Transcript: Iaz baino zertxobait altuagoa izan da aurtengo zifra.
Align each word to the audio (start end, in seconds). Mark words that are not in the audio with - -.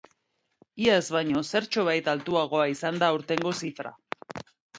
Iaz 0.85 1.01
baino 1.15 1.43
zertxobait 1.51 2.09
altuagoa 2.15 2.65
izan 2.73 2.99
da 3.05 3.11
aurtengo 3.13 3.53
zifra. 3.63 3.95